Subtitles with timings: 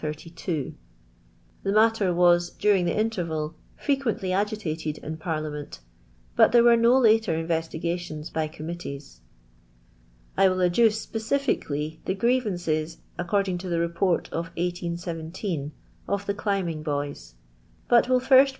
[0.03, 0.73] I The
[1.65, 4.33] matter was during the interval frequently!
[4.33, 5.79] agitated in Parliament,
[6.35, 9.21] but there were no later invcitigations by Committees.
[10.35, 15.71] j I will adduce, specifically, the grievances, ac cording to the Report of 1817,
[16.07, 17.35] of the climbing boys;
[17.87, 18.49] but will first pre.